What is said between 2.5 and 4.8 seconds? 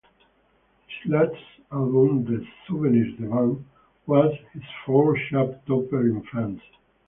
souvenirs devant", was his